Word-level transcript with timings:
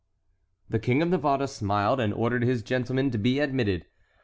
The 0.67 0.79
King 0.79 1.03
of 1.03 1.09
Navarre 1.09 1.45
smiled 1.45 1.99
and 1.99 2.11
ordered 2.11 2.41
his 2.41 2.63
gentlemen 2.63 3.11
to 3.11 3.19
be 3.19 3.37
admitted. 3.39 3.85